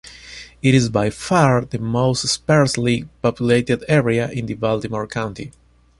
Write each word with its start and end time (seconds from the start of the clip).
It 0.63 0.73
is 0.73 0.89
by 0.89 1.11
far 1.11 1.63
the 1.63 1.77
most 1.77 2.27
sparsely 2.27 3.07
populated 3.21 3.85
area 3.87 4.31
in 4.31 4.47
Baltimore 4.55 5.05
County. 5.05 5.51